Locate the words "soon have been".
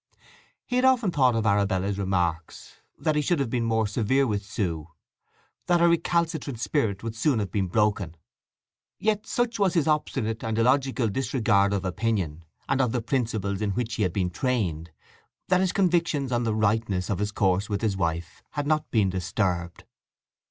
7.15-7.67